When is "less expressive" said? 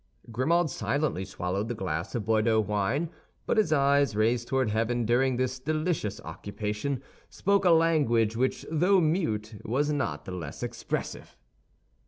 10.31-11.37